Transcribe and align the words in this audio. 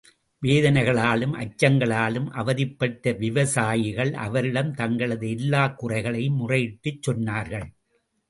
வேதனைகளாலும், 0.41 1.33
அச்சங்களாலும் 1.35 2.29
அவதிப்பட்ட 2.31 3.11
விவசாயிகள் 3.19 4.13
அவரிடம் 4.25 4.71
தங்களது 4.73 5.29
எல்லாக் 5.29 5.77
குறைகளையும் 5.77 6.39
முறையிட்டுச் 6.39 7.01
சொன்னார்கள். 7.07 7.67